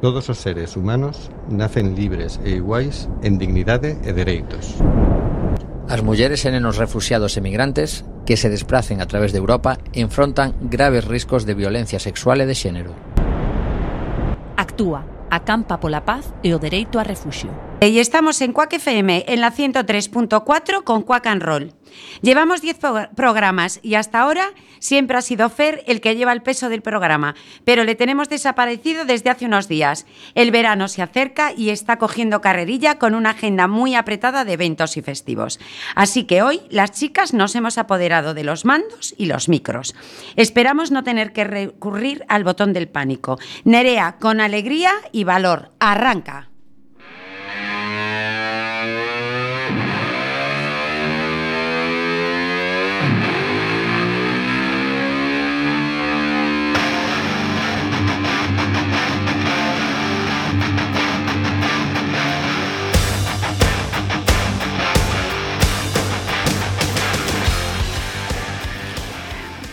[0.00, 4.78] Todos os seres humanos nacen libres e iguais en dignidade e dereitos.
[5.90, 11.02] As mulleres e nenos refugiados emigrantes que se desplacen a través de Europa enfrontan graves
[11.02, 12.94] riscos de violencia sexual e de xénero.
[14.54, 15.02] Actúa,
[15.34, 17.67] acampa pola paz e o dereito a refugio.
[17.80, 21.72] Y estamos en Quack FM en la 103.4 con Quack and Roll.
[22.22, 22.76] Llevamos 10
[23.14, 24.50] programas y hasta ahora
[24.80, 29.04] siempre ha sido Fer el que lleva el peso del programa, pero le tenemos desaparecido
[29.04, 30.06] desde hace unos días.
[30.34, 34.96] El verano se acerca y está cogiendo carrerilla con una agenda muy apretada de eventos
[34.96, 35.60] y festivos.
[35.94, 39.94] Así que hoy las chicas nos hemos apoderado de los mandos y los micros.
[40.34, 43.38] Esperamos no tener que recurrir al botón del pánico.
[43.64, 46.47] Nerea, con alegría y valor, arranca.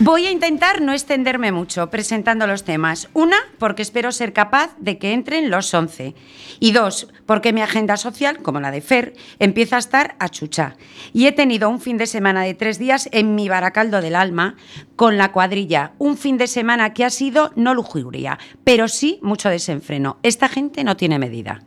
[0.06, 3.10] Voy a intentar no extenderme mucho presentando los temas.
[3.14, 6.14] Una, porque espero ser capaz de que entren los 11.
[6.60, 10.76] Y dos, porque mi agenda social, como la de Fer, empieza a estar a chucha.
[11.12, 14.58] Y he tenido un fin de semana de tres días en mi baracaldo del alma
[14.96, 15.94] con la cuadrilla.
[15.98, 20.20] Un fin de semana que ha sido no lujuria, pero sí mucho desenfreno.
[20.22, 21.64] Esta gente no tiene medida.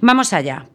[0.00, 0.66] Vamos allá.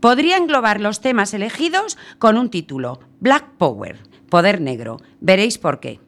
[0.00, 4.98] Podría englobar los temas elegidos con un título, Black Power, Poder Negro.
[5.22, 5.98] Veréis por qué.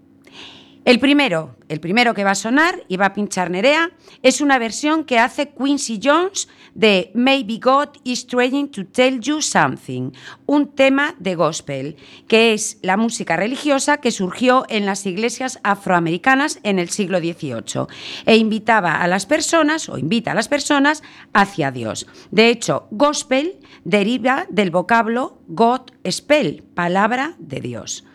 [0.88, 3.90] El primero, el primero que va a sonar y va a pinchar Nerea,
[4.22, 9.42] es una versión que hace Quincy Jones de Maybe God is trying to tell you
[9.42, 10.12] something,
[10.46, 16.58] un tema de gospel, que es la música religiosa que surgió en las iglesias afroamericanas
[16.62, 17.86] en el siglo XVIII
[18.24, 21.02] e invitaba a las personas, o invita a las personas,
[21.34, 22.06] hacia Dios.
[22.30, 28.07] De hecho, gospel deriva del vocablo God spell, palabra de Dios.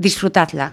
[0.00, 0.72] Disfrutadla.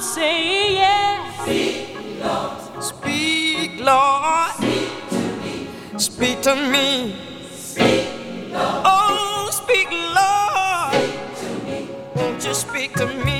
[0.00, 1.42] Say yes.
[1.44, 2.82] Speak, Lord.
[2.82, 4.52] Speak, Lord.
[4.56, 5.98] Speak to me.
[5.98, 7.16] Speak to me.
[7.52, 8.08] Speak,
[8.52, 8.82] Lord.
[8.86, 10.94] Oh, speak, Lord.
[11.36, 11.88] Speak to me.
[12.16, 13.39] Won't you speak to me?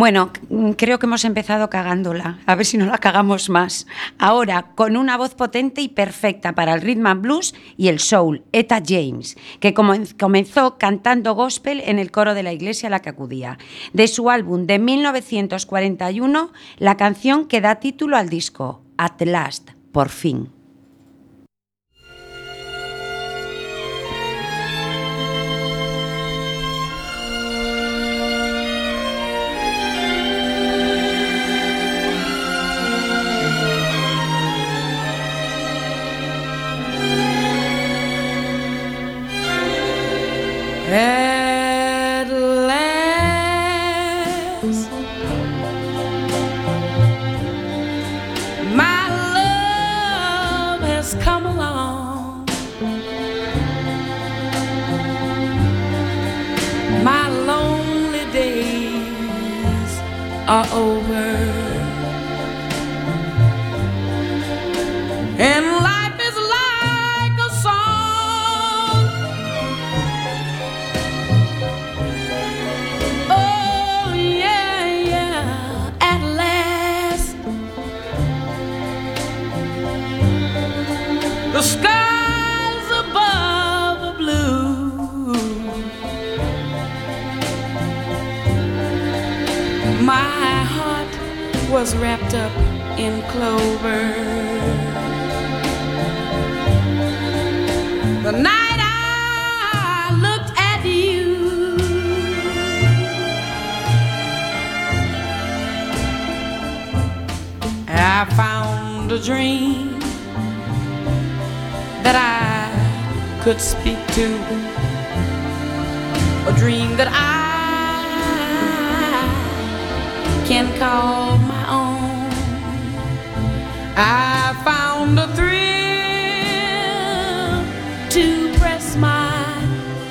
[0.00, 2.38] Bueno, mm, creo que hemos empezado cagándola.
[2.46, 3.86] A ver si no la cagamos más.
[4.18, 8.42] Ahora, con una voz potente y perfecta para el rhythm and blues y el soul,
[8.52, 13.10] Eta James, que comenzó cantando gospel en el coro de la iglesia a la que
[13.10, 13.58] acudía.
[13.92, 20.08] De su álbum de 1941, la canción que da título al disco, At Last, por
[20.08, 20.59] fin.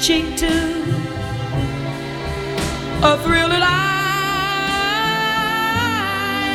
[0.10, 0.48] Cheek to,
[3.04, 3.68] a thrill that I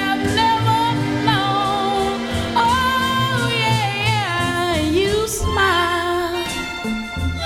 [0.09, 0.83] have never
[1.25, 2.19] known.
[2.57, 6.45] Oh yeah, you smile,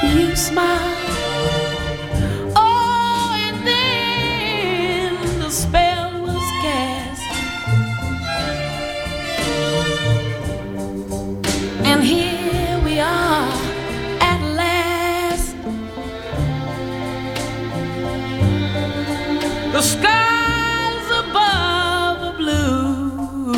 [0.03, 0.88] you smile.
[19.79, 23.53] The skies above are blue.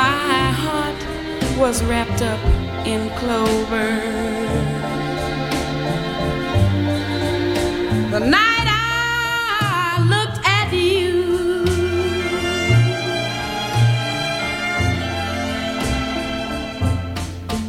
[0.00, 1.00] My heart
[1.56, 2.42] was wrapped up
[2.84, 3.90] in clover.
[8.10, 11.64] The night I looked at you.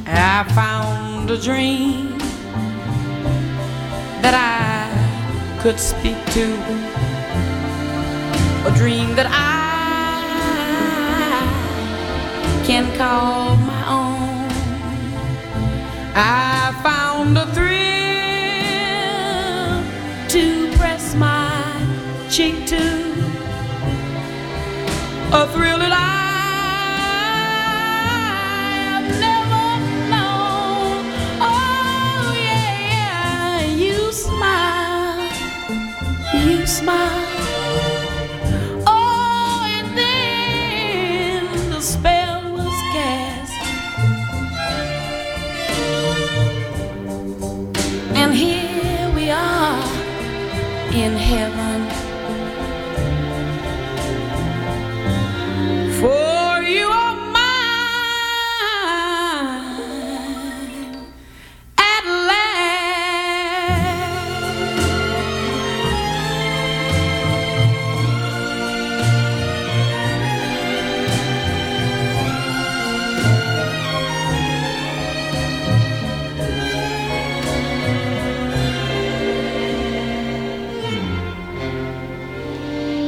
[0.07, 2.07] I found a dream
[4.27, 6.46] that I could speak to,
[8.69, 10.19] a dream that I
[12.67, 14.50] can call my own.
[16.13, 17.77] I found a thrill
[20.34, 21.63] to press my
[22.29, 22.84] cheek to,
[25.31, 26.17] a thrill that I
[50.98, 51.97] in heaven.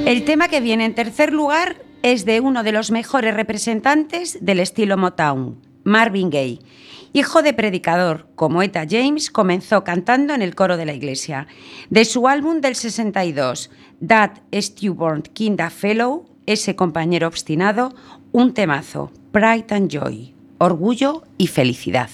[0.09, 4.59] El tema que viene en tercer lugar es de uno de los mejores representantes del
[4.59, 6.57] estilo Motown, Marvin Gaye.
[7.13, 11.45] Hijo de predicador, como Eta James, comenzó cantando en el coro de la iglesia.
[11.91, 13.69] De su álbum del 62,
[14.07, 17.93] That Stewborn Kinda Fellow, ese compañero obstinado,
[18.31, 22.09] un temazo, Pride and Joy, orgullo y felicidad.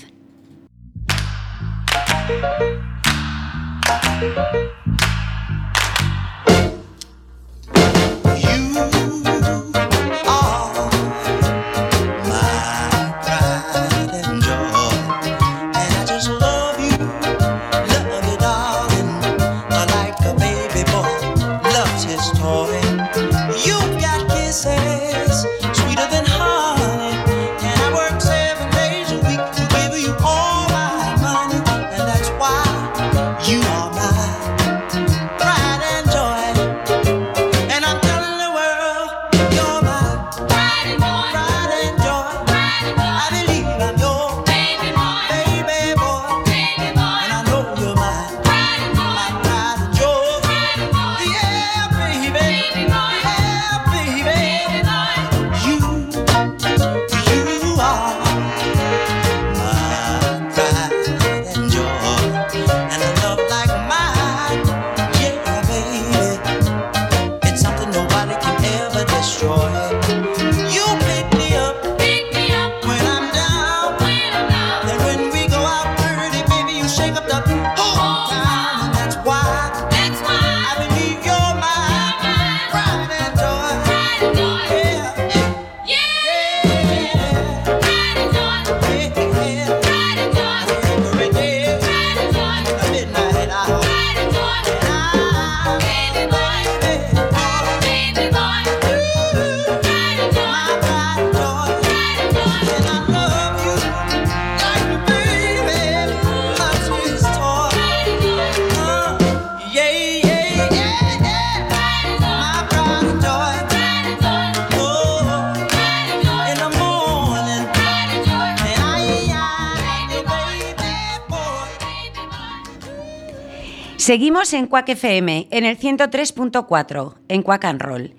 [124.16, 128.14] Seguimos en Quack FM, en el 103.4, en Quack and Roll.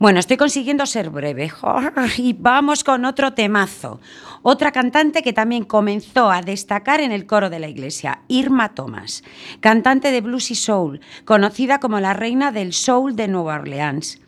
[0.00, 1.52] Bueno, estoy consiguiendo ser breve
[2.16, 4.00] y vamos con otro temazo.
[4.42, 9.22] Otra cantante que también comenzó a destacar en el coro de la iglesia, Irma Thomas,
[9.60, 14.18] cantante de blues y soul, conocida como la reina del soul de Nueva Orleans.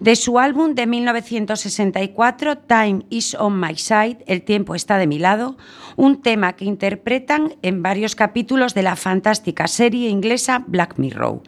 [0.00, 5.18] De su álbum de 1964, Time is on my side, El tiempo está de mi
[5.18, 5.56] lado,
[5.96, 11.42] un tema que interpretan en varios capítulos de la fantástica serie inglesa Black Mirror.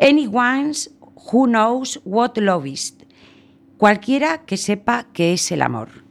[0.00, 0.90] Anyone's
[1.32, 2.96] Who Knows What Love Is.
[3.78, 6.05] Cualquiera que sepa qué es el amor.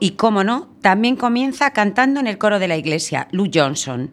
[0.00, 4.12] Y cómo no, también comienza cantando en el coro de la iglesia, Lou Johnson.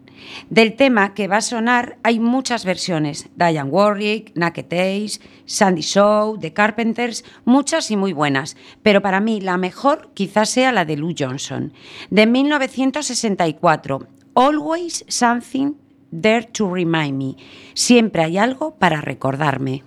[0.50, 6.38] Del tema que va a sonar hay muchas versiones, Diane Warwick, Naked Days, Sandy Shaw,
[6.38, 10.96] The Carpenters, muchas y muy buenas, pero para mí la mejor quizás sea la de
[10.96, 11.72] Lou Johnson,
[12.10, 15.74] de 1964, Always Something
[16.20, 17.36] There to Remind Me,
[17.74, 19.84] siempre hay algo para recordarme.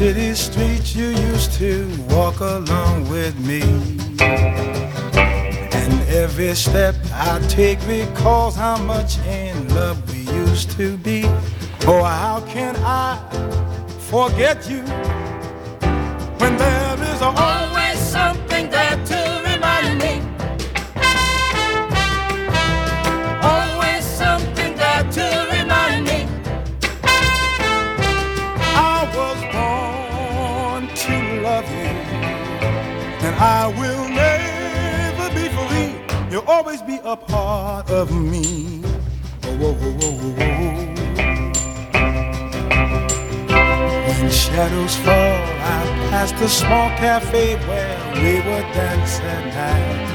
[0.00, 3.60] City streets you used to walk along with me.
[5.78, 11.24] And every step I take recalls how much in love we used to be.
[11.86, 13.18] Oh, how can I
[14.08, 14.80] forget you
[16.40, 17.69] when there is a
[36.60, 38.82] always be a part of me.
[39.44, 40.76] Oh, whoa, whoa, whoa, whoa, whoa.
[44.06, 45.40] When shadows fall,
[45.74, 50.08] I pass the small cafe where we would dance at night.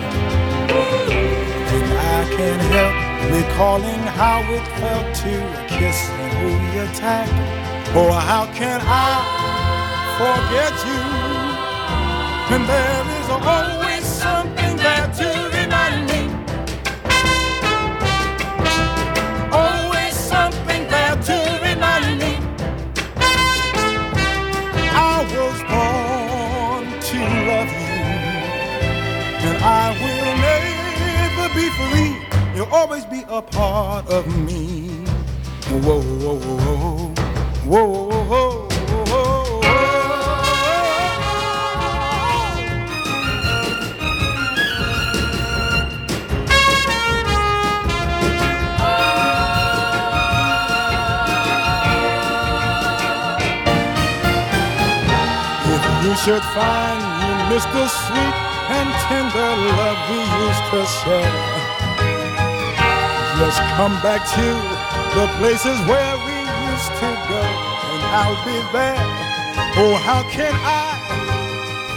[1.73, 2.95] And I can't help
[3.33, 5.33] recalling how it felt to
[5.73, 7.33] kiss and hold you tight.
[7.97, 9.13] Oh, how can I
[10.21, 11.01] forget you
[12.49, 15.34] when there is always something there to
[33.37, 34.87] a part of me.
[35.67, 37.13] Whoa, whoa, whoa,
[37.65, 39.61] whoa, whoa, whoa, whoa.
[55.75, 58.35] If you should find you miss the sweet
[58.77, 61.64] and tender love we used to share,
[63.37, 64.47] just come back to
[65.17, 66.37] the places where we
[66.71, 67.41] used to go,
[67.91, 68.95] and I'll be there.
[69.77, 70.95] Oh, how can I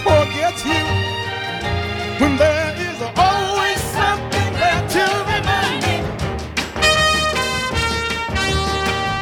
[0.02, 0.82] forget you
[2.18, 5.96] when there is always something there to remind me?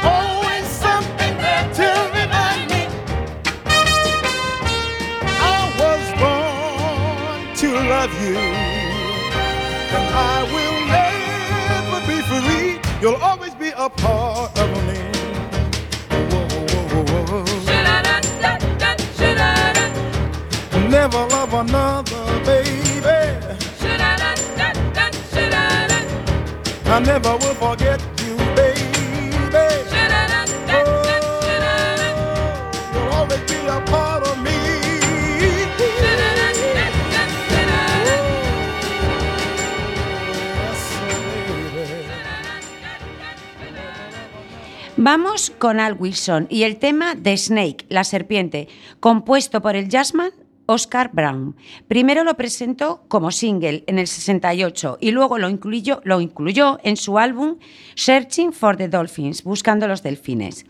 [0.03, 2.83] Always something there to remind me.
[5.53, 8.37] I was born to love you,
[9.95, 10.66] and I will.
[13.07, 14.97] You'll always be a part of me.
[16.29, 16.45] Whoa,
[16.91, 17.71] whoa, whoa, whoa.
[20.89, 22.99] Never love another, baby.
[26.85, 28.01] I never will forget
[45.09, 48.67] Vamos con Al Wilson y el tema de Snake, la serpiente,
[48.99, 50.31] compuesto por el jazzman
[50.65, 51.55] Oscar Brown.
[51.87, 56.97] Primero lo presentó como single en el 68 y luego lo incluyó, lo incluyó en
[56.97, 57.55] su álbum
[57.95, 60.65] Searching for the Dolphins, Buscando los Delfines.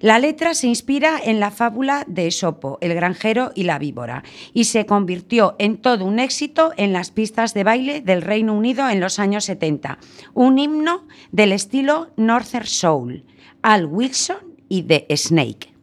[0.00, 4.64] La letra se inspira en la fábula de Esopo, el granjero y la víbora, y
[4.64, 8.98] se convirtió en todo un éxito en las pistas de baile del Reino Unido en
[8.98, 9.98] los años 70,
[10.34, 13.22] un himno del estilo Northern Soul.
[13.68, 15.74] Al Wilson y The Snake.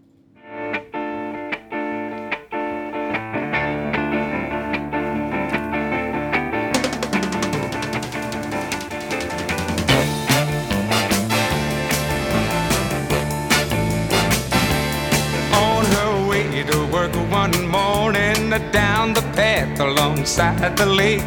[15.52, 21.22] on her way to work one morning down the path alongside the lake.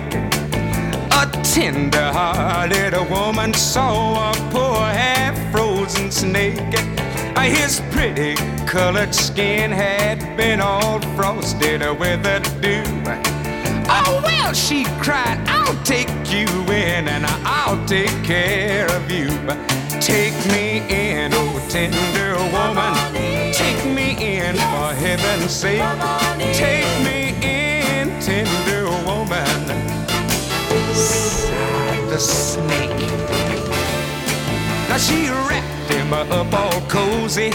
[1.13, 5.37] A tender hearted woman saw a poor half
[6.17, 6.59] snake.
[7.37, 12.85] Uh, His pretty colored skin had been all frosted with the dew.
[13.89, 19.29] Oh, well, she cried, I'll take you in and I'll take care of you.
[20.01, 22.95] Take me in, oh tender woman.
[23.53, 25.83] Take me in for heaven's sake.
[26.55, 29.61] Take me in, tender woman.
[30.95, 33.56] Sigh the snake.
[34.99, 37.53] She wrapped him up all cozy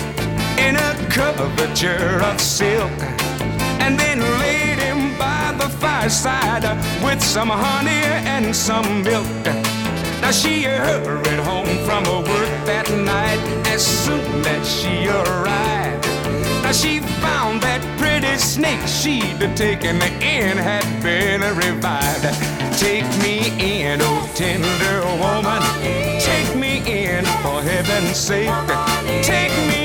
[0.58, 2.92] in a curvature of silk,
[3.82, 6.64] and then laid him by the fireside
[7.04, 9.26] with some honey and some milk.
[10.22, 16.06] Now she hurried home from her work that night as soon as she arrived.
[16.64, 22.51] Now she found that pretty snake she'd taken in had been revived.
[22.82, 25.62] Take me in, oh tender woman.
[26.20, 28.50] Take me in, for heaven's sake.
[29.22, 29.82] Take me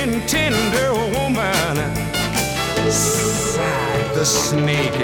[0.00, 1.76] in, tender woman.
[2.92, 5.02] Sighed the snake.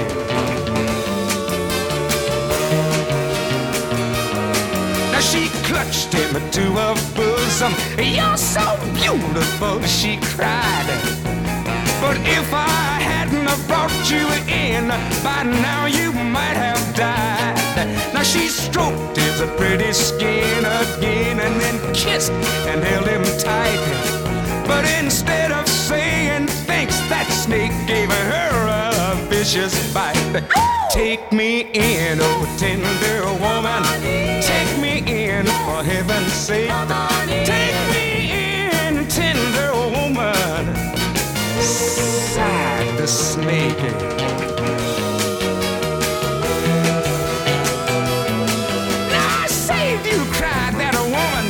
[5.20, 7.74] She clutched him to her bosom.
[7.98, 10.86] You're so beautiful, she cried.
[12.00, 12.67] But if I
[13.66, 14.88] brought you in,
[15.22, 17.56] by now you might have died.
[18.12, 22.32] Now she stroked his pretty skin again and then kissed
[22.70, 23.78] and held him tight.
[24.66, 30.16] But instead of saying thanks, that snake gave her a vicious bite.
[30.90, 33.82] Take me in, oh tender woman.
[34.42, 36.70] Take me in, for heaven's sake.
[37.46, 38.07] Take me
[50.10, 51.46] you cried that woman,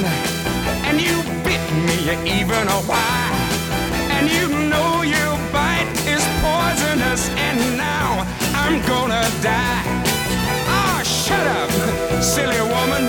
[0.88, 1.96] and you bit me
[2.38, 3.38] even a while.
[4.14, 9.84] And you know your bite is poisonous, and now I'm gonna die.
[10.66, 11.70] Ah, shut up,
[12.22, 13.04] silly woman.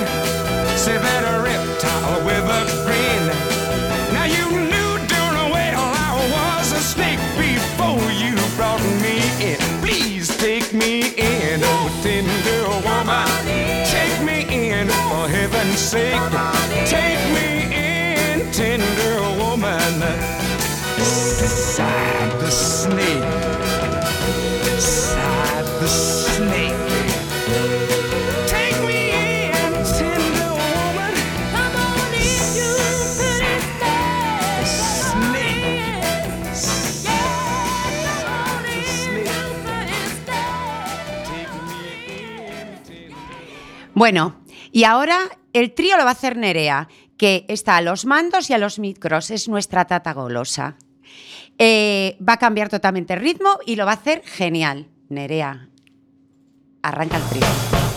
[0.78, 2.89] Say that a reptile with a
[44.00, 44.34] Bueno,
[44.72, 45.18] y ahora
[45.52, 48.80] el trío lo va a hacer Nerea, que está a los mandos y a los
[48.80, 50.78] micros, es nuestra tata golosa.
[51.58, 54.88] Eh, va a cambiar totalmente el ritmo y lo va a hacer genial.
[55.10, 55.68] Nerea,
[56.82, 57.89] arranca el trío.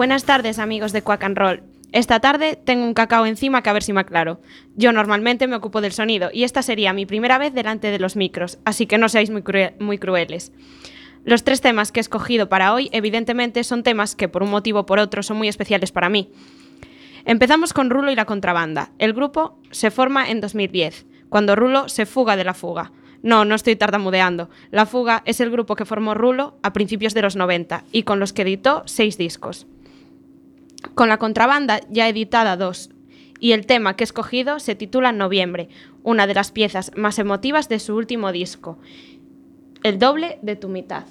[0.00, 1.62] Buenas tardes, amigos de Quack and Roll.
[1.92, 4.40] Esta tarde tengo un cacao encima que a ver si me aclaro.
[4.74, 8.16] Yo normalmente me ocupo del sonido y esta sería mi primera vez delante de los
[8.16, 10.52] micros, así que no seáis muy, crue- muy crueles.
[11.26, 14.78] Los tres temas que he escogido para hoy, evidentemente, son temas que por un motivo
[14.80, 16.32] o por otro son muy especiales para mí.
[17.26, 18.92] Empezamos con Rulo y la contrabanda.
[18.98, 22.90] El grupo se forma en 2010, cuando Rulo se fuga de la fuga.
[23.22, 24.48] No, no estoy tartamudeando.
[24.70, 28.18] La fuga es el grupo que formó Rulo a principios de los 90 y con
[28.18, 29.66] los que editó seis discos.
[30.94, 32.90] Con la contrabanda ya editada dos,
[33.40, 35.68] y el tema que he escogido se titula Noviembre,
[36.02, 38.78] una de las piezas más emotivas de su último disco,
[39.82, 41.04] El doble de tu mitad.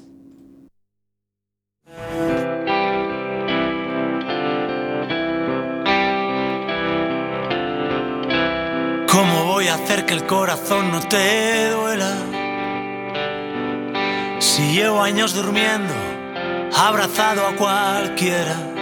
[9.12, 12.16] ¿Cómo voy a hacer que el corazón no te duela?
[14.40, 15.94] Si llevo años durmiendo,
[16.76, 18.79] abrazado a cualquiera.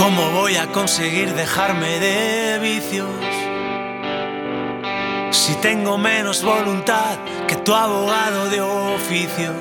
[0.00, 3.06] ¿Cómo voy a conseguir dejarme de vicios?
[5.30, 9.52] Si tengo menos voluntad que tu abogado de oficio.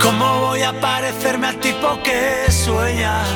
[0.00, 3.28] ¿Cómo voy a parecerme al tipo que sueñas?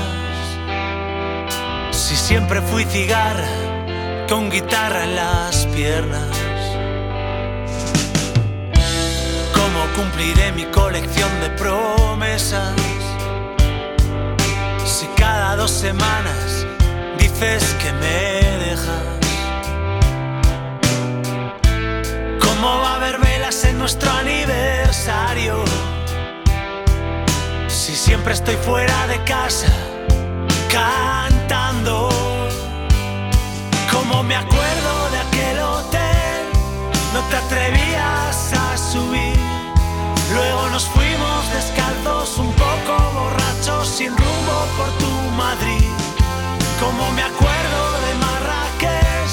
[1.90, 3.46] Si siempre fui cigarra
[4.26, 6.34] con guitarra en las piernas.
[9.52, 11.75] ¿Cómo cumpliré mi colección de promesas?
[17.38, 19.04] Que me dejas.
[22.40, 25.62] ¿Cómo va a haber velas en nuestro aniversario?
[27.68, 29.70] Si siempre estoy fuera de casa
[30.70, 32.08] cantando.
[33.92, 36.42] Como me acuerdo de aquel hotel,
[37.12, 39.36] no te atrevías a subir.
[40.32, 46.15] Luego nos fuimos descalzos, un poco borrachos, sin rumbo por tu Madrid.
[46.80, 49.30] Como me acuerdo de Marrakech,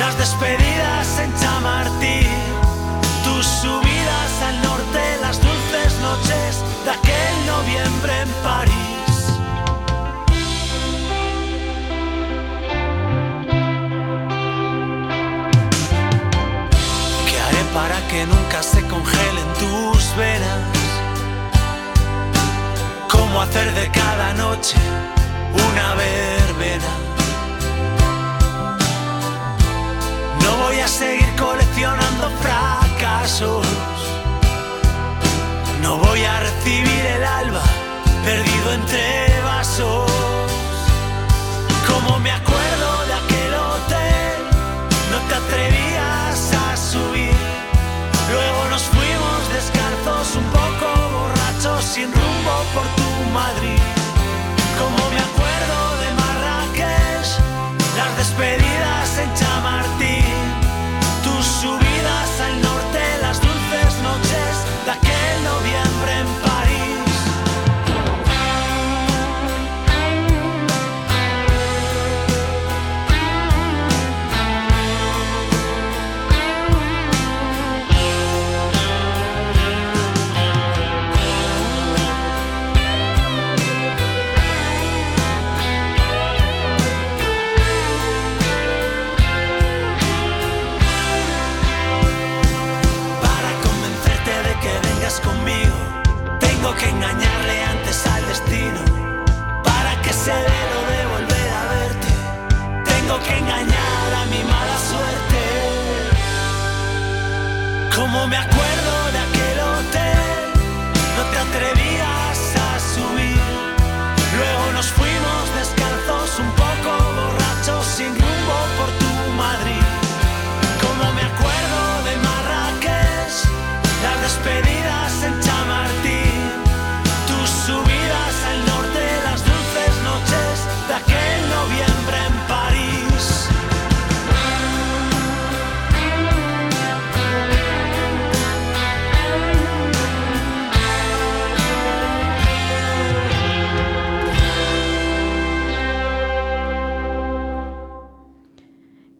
[0.00, 2.26] las despedidas en Chamartín,
[3.22, 8.74] tus subidas al norte, las dulces noches de aquel noviembre en París.
[17.28, 20.68] ¿Qué haré para que nunca se congelen tus venas?
[23.08, 24.76] ¿Cómo hacer de cada noche
[25.54, 26.90] una verbena?
[30.42, 33.66] No voy a seguir coleccionando fracasos.
[35.82, 37.62] No voy a recibir el alba
[38.24, 40.10] perdido entre vasos.
[41.86, 44.36] Como me acuerdo de aquel hotel,
[45.10, 47.36] no te atrevías a subir.
[48.32, 50.86] Luego nos fuimos descalzos, un poco
[51.16, 54.03] borrachos, sin rumbo por tu Madrid.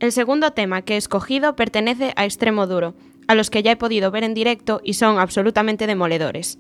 [0.05, 2.93] El segundo tema que he escogido pertenece a Extremo Duro,
[3.27, 6.59] a los que ya he podido ver en directo y son absolutamente demoledores.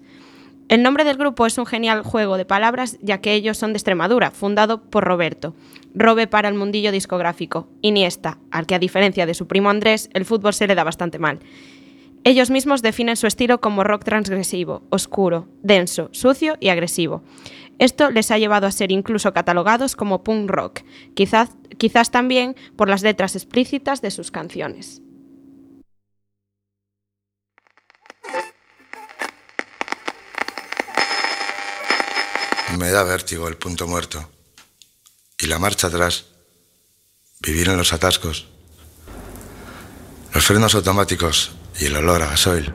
[0.70, 3.76] El nombre del grupo es un genial juego de palabras, ya que ellos son de
[3.76, 5.54] Extremadura, fundado por Roberto,
[5.94, 10.24] Robe para el mundillo discográfico, Iniesta, al que a diferencia de su primo Andrés, el
[10.24, 11.40] fútbol se le da bastante mal.
[12.26, 17.22] Ellos mismos definen su estilo como rock transgresivo, oscuro, denso, sucio y agresivo.
[17.78, 20.80] Esto les ha llevado a ser incluso catalogados como punk rock,
[21.14, 25.02] quizás, quizás también por las letras explícitas de sus canciones.
[32.78, 34.28] Me da vértigo el punto muerto.
[35.38, 36.26] Y la marcha atrás.
[37.40, 38.48] Vivir en los atascos.
[40.32, 42.74] Los frenos automáticos y el olor a gasoil.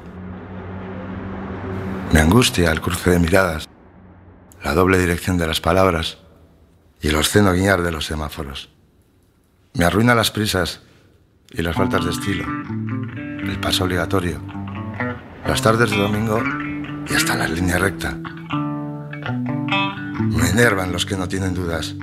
[2.13, 3.68] Me angustia el cruce de miradas,
[4.63, 6.17] la doble dirección de las palabras
[7.01, 8.69] y el obsceno guiñar de los semáforos.
[9.73, 10.81] Me arruina las prisas
[11.51, 12.45] y las faltas de estilo,
[13.43, 14.41] el paso obligatorio,
[15.45, 16.41] las tardes de domingo
[17.09, 18.17] y hasta la línea recta.
[20.19, 21.95] Me enervan los que no tienen dudas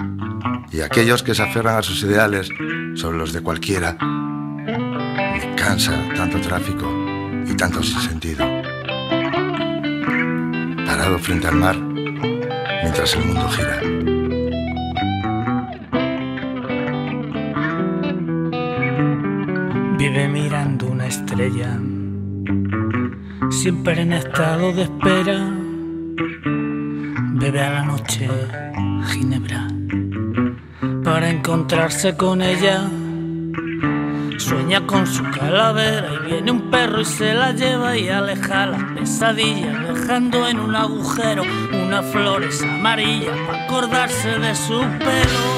[0.72, 2.48] y aquellos que se aferran a sus ideales
[2.94, 3.92] sobre los de cualquiera.
[3.92, 6.90] Me cansa tanto tráfico
[7.46, 8.44] y tanto sinsentido.
[10.86, 11.95] Parado frente al mar
[12.86, 13.80] mientras el mundo gira.
[19.98, 21.80] Vive mirando una estrella,
[23.50, 25.50] siempre en estado de espera.
[27.40, 28.28] Bebe a la noche
[29.10, 29.66] ginebra
[31.02, 32.88] para encontrarse con ella.
[34.48, 38.84] Sueña con su calavera y viene un perro y se la lleva y aleja las
[38.92, 45.55] pesadillas, dejando en un agujero unas flores amarillas para acordarse de su pelo.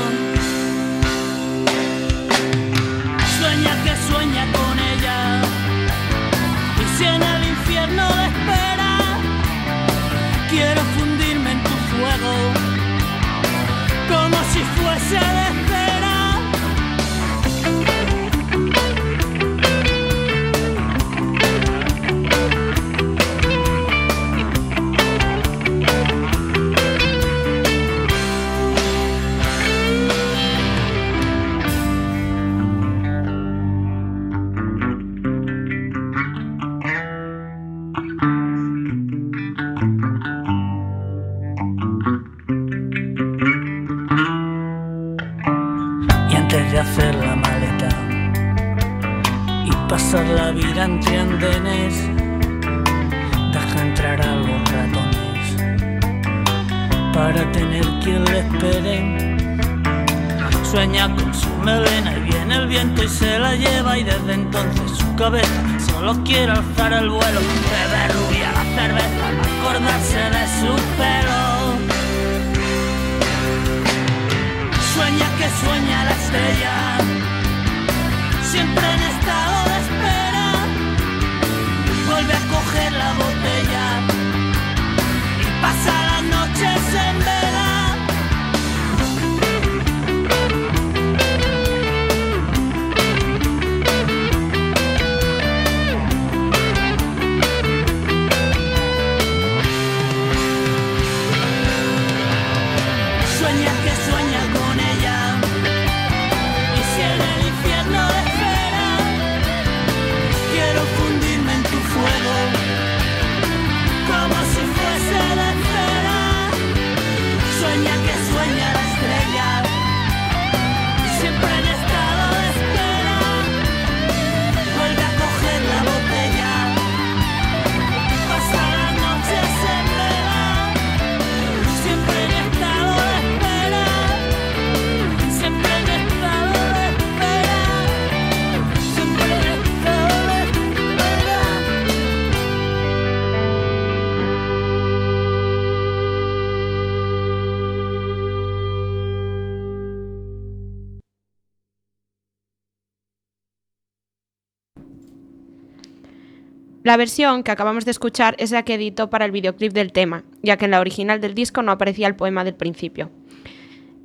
[156.88, 160.24] La versión que acabamos de escuchar es la que editó para el videoclip del tema,
[160.42, 163.10] ya que en la original del disco no aparecía el poema del principio.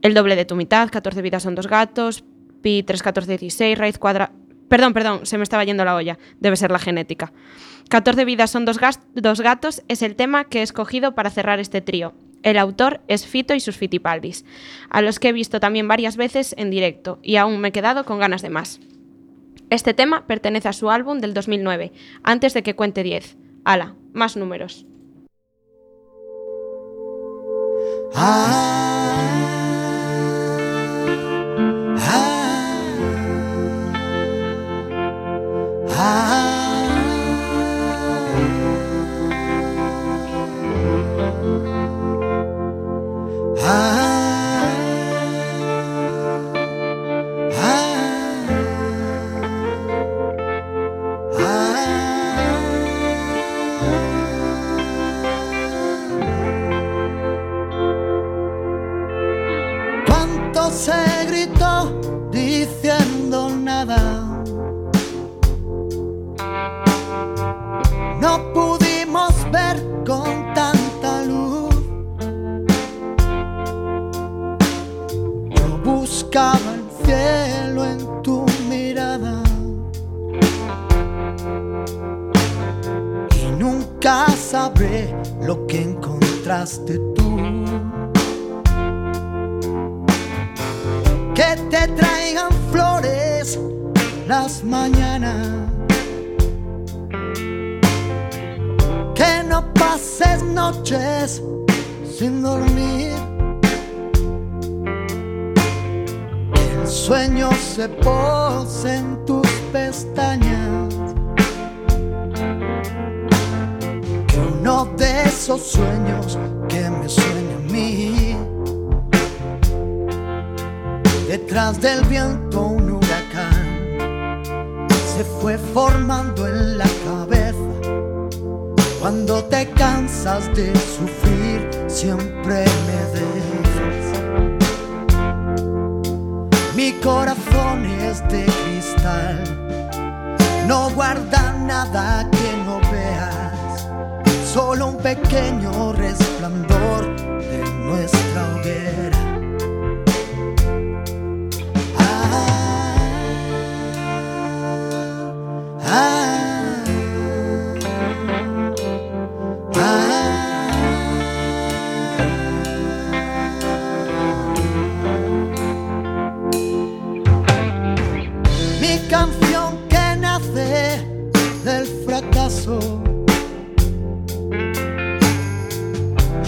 [0.01, 2.25] El doble de tu mitad, 14 vidas son dos gatos,
[2.61, 4.33] pi 31416, raíz cuadrada...
[4.67, 7.31] Perdón, perdón, se me estaba yendo la olla, debe ser la genética.
[7.87, 8.77] 14 vidas son dos,
[9.13, 13.25] dos gatos es el tema que he escogido para cerrar este trío, el autor es
[13.25, 14.43] Fito y sus Fitipaldis,
[14.89, 18.03] a los que he visto también varias veces en directo y aún me he quedado
[18.03, 18.81] con ganas de más.
[19.73, 23.37] Este tema pertenece a su álbum del 2009, antes de que cuente 10.
[23.65, 24.85] Ala, más números.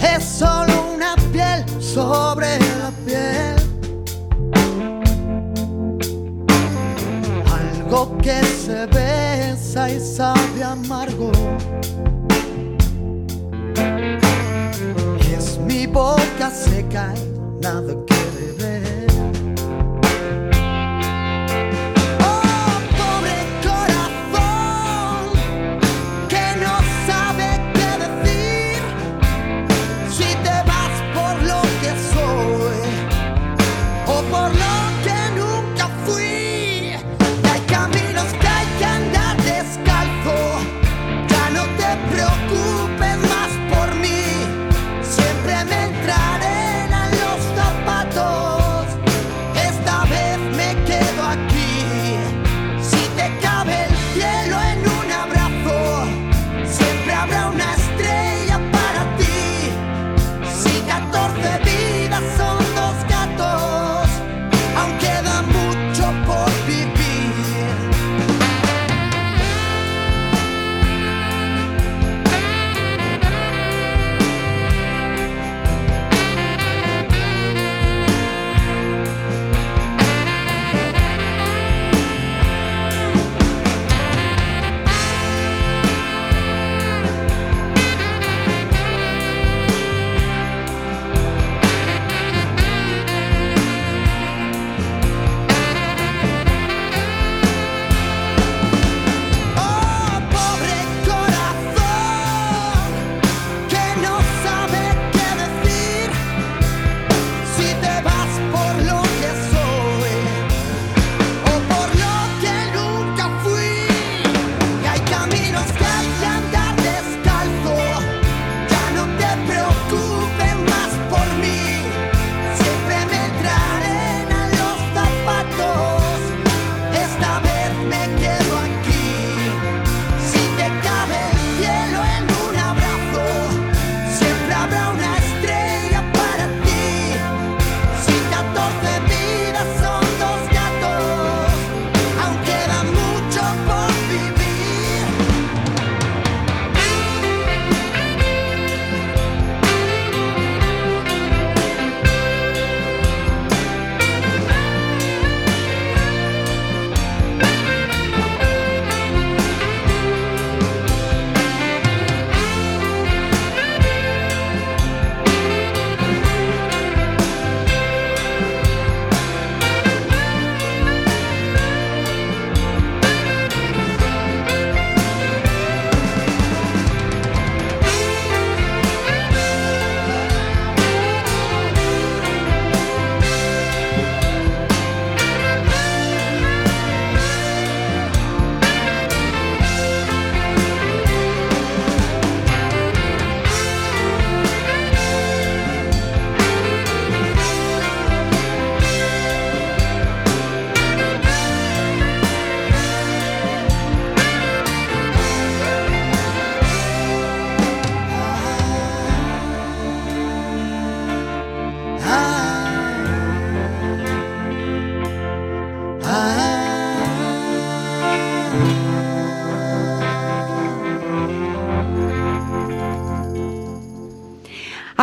[0.02, 3.56] Es solo una piel sobre la piel.
[7.52, 11.32] Algo que se besa y sabe amargo.
[15.36, 17.95] Es mi boca seca y nada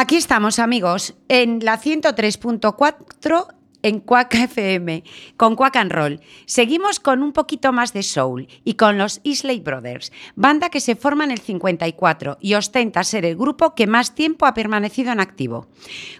[0.03, 3.47] Aquí estamos, amigos, en la 103.4
[3.83, 5.01] en Quack FM,
[5.37, 6.19] con Quack and Roll.
[6.45, 10.97] Seguimos con un poquito más de soul y con los Isley Brothers, banda que se
[10.97, 15.21] forma en el 54 y ostenta ser el grupo que más tiempo ha permanecido en
[15.21, 15.69] activo.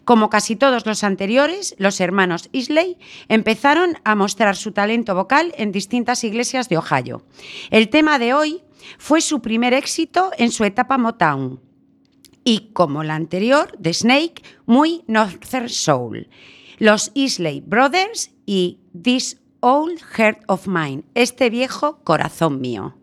[0.06, 5.74] Como casi todos los anteriores, los hermanos Isley empezaron a mostrar su talento vocal en
[5.74, 7.26] distintas iglesias de Ohio.
[7.70, 8.64] El tema de hoy
[8.98, 11.73] fue su primer éxito en su etapa Motown
[12.44, 16.28] y, como la anterior, de Snake, muy Northern Soul.
[16.80, 22.96] Los Isley Brothers y This Old Heart of Mine, este viejo corazón mío.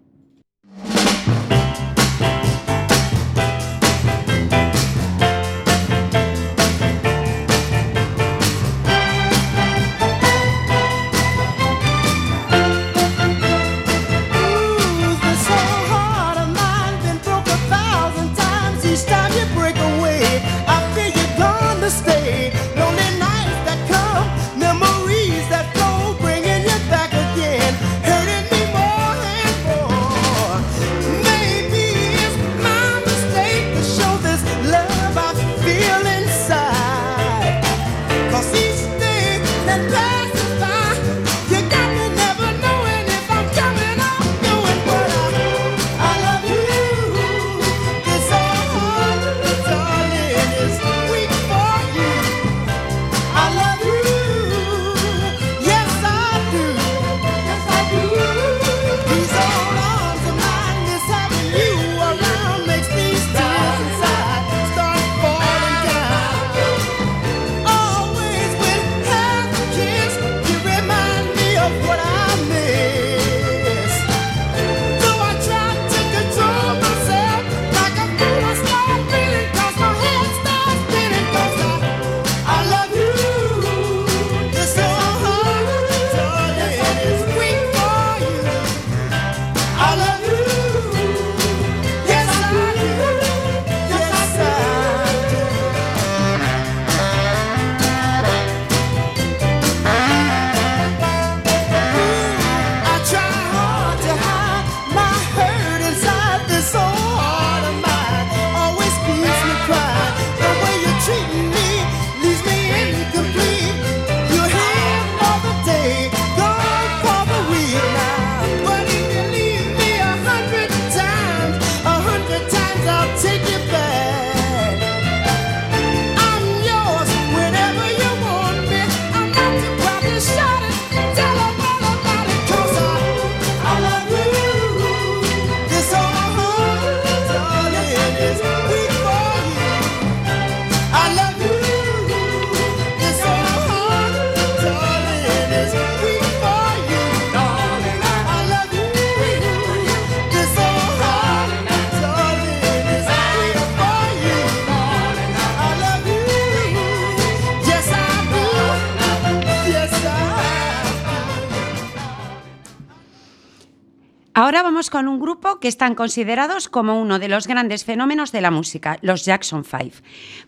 [164.42, 168.40] Ahora vamos con un grupo que están considerados como uno de los grandes fenómenos de
[168.40, 169.98] la música, los Jackson 5,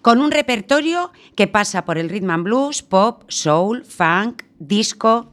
[0.01, 5.31] con un repertorio que pasa por el rhythm and blues, pop, soul, funk, disco.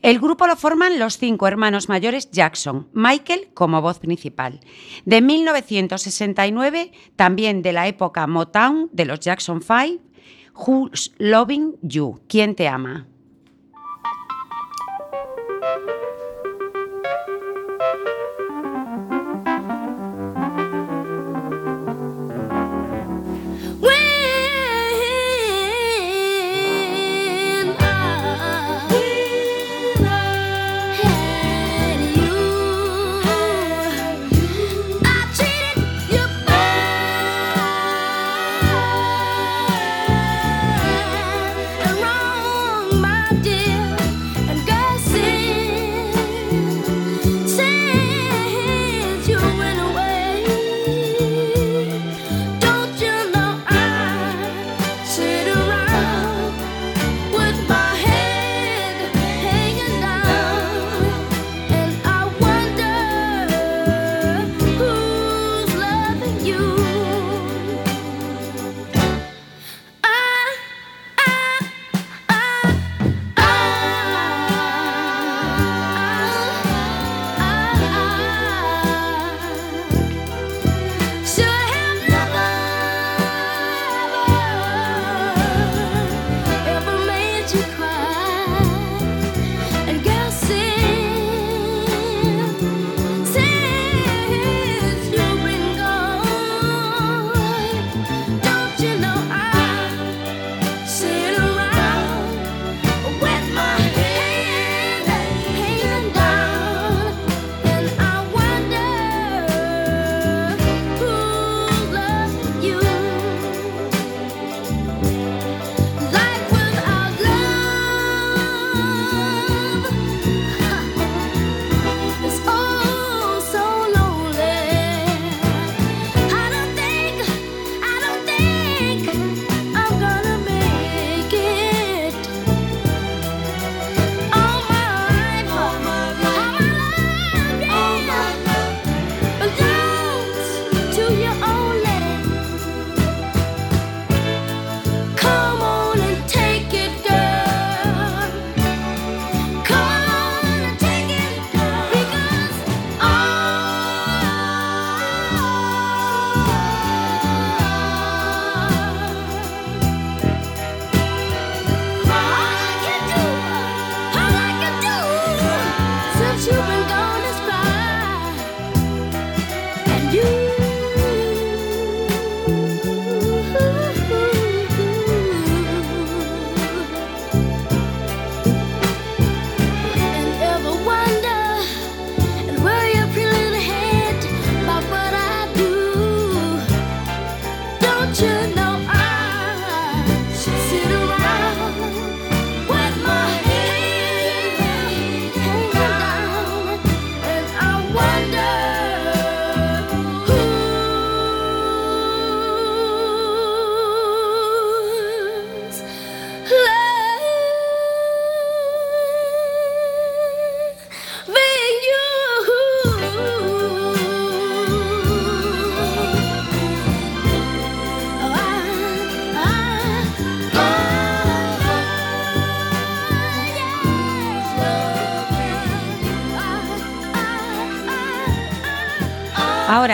[0.00, 4.60] El grupo lo forman los cinco hermanos mayores Jackson, Michael como voz principal.
[5.04, 10.02] De 1969, también de la época Motown de los Jackson 5,
[10.66, 12.22] Who's Loving You?
[12.26, 13.06] ¿Quién te ama?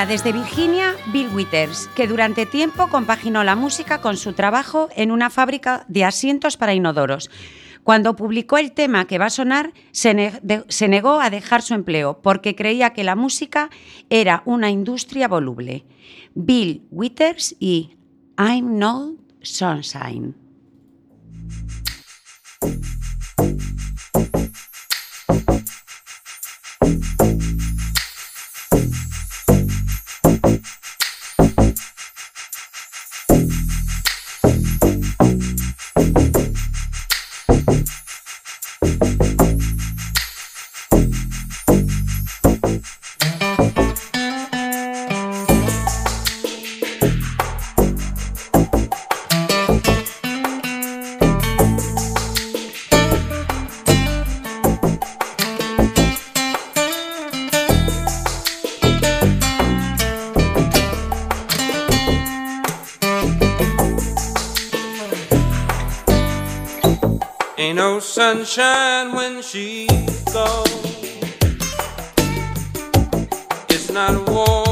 [0.06, 5.28] Desde Virginia, Bill Withers, que durante tiempo compaginó la música con su trabajo en una
[5.28, 7.30] fábrica de asientos para inodoros.
[7.84, 12.54] Cuando publicó el tema que va a sonar, se negó a dejar su empleo porque
[12.54, 13.70] creía que la música
[14.08, 15.84] era una industria voluble.
[16.34, 17.96] Bill Withers y
[18.38, 20.34] I'm Not Sunshine.
[68.00, 69.86] Sunshine when she
[70.32, 70.66] goes.
[73.70, 74.67] It's not warm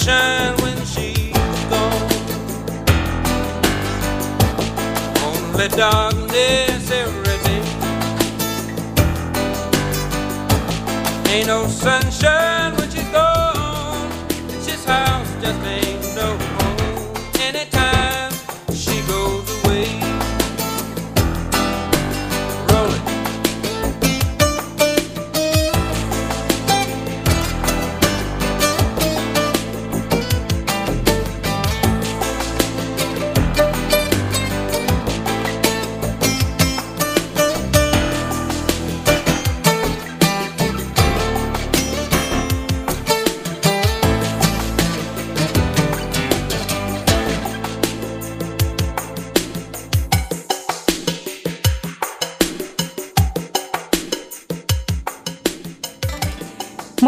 [0.00, 2.10] sunshine when she's gone.
[5.24, 7.64] Only darkness every day.
[11.32, 12.79] Ain't no sunshine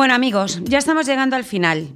[0.03, 1.87] Bueno, amigos, ya estamos llegando al final.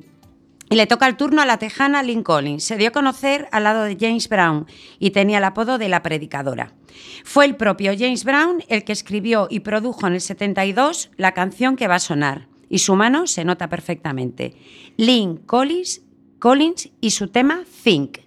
[0.70, 2.62] Y le toca el turno a la tejana Lynn Collins.
[2.62, 4.66] Se dio a conocer al lado de James Brown
[5.00, 6.72] y tenía el apodo de la predicadora.
[7.24, 11.74] Fue el propio James Brown el que escribió y produjo en el 72 la canción
[11.74, 12.46] que va a sonar.
[12.68, 14.54] Y su mano se nota perfectamente.
[14.96, 16.02] Lynn Collins,
[16.38, 18.18] Collins y su tema Think.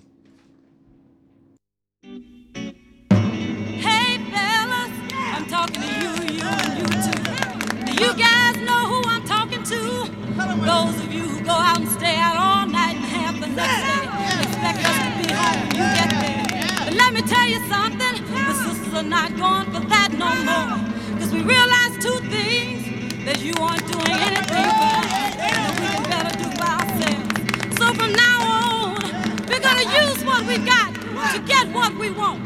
[17.22, 21.20] Me tell you something, the sisters are not going for that no more.
[21.20, 26.04] Cause we realize two things, that you aren't doing anything for us, that we can
[26.10, 27.78] better do by ourselves.
[27.78, 29.04] So from now on,
[29.48, 30.94] we're gonna use what we got
[31.34, 32.40] to get what we want.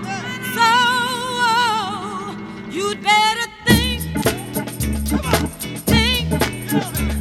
[0.55, 0.67] So
[2.71, 4.01] you'd better think,
[5.85, 7.12] think.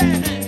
[0.00, 0.39] baby.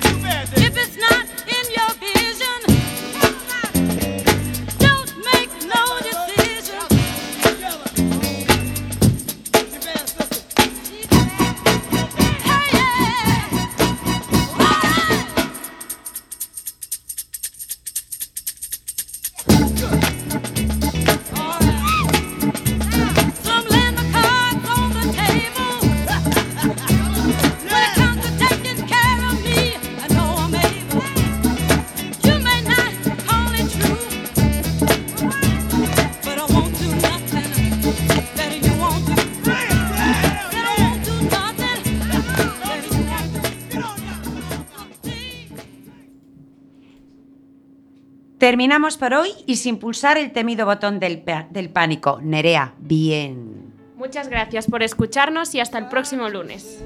[48.53, 52.21] Terminamos por hoy y sin pulsar el temido botón del, del pánico.
[52.21, 53.73] Nerea, bien.
[53.97, 56.85] Muchas gracias por escucharnos y hasta el próximo lunes.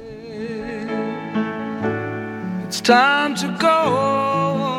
[2.68, 4.78] It's time to go.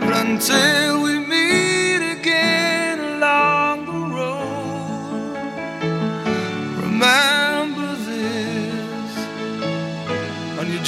[0.00, 5.36] But until we meet again along the road,
[6.80, 9.16] remember this
[10.72, 10.78] you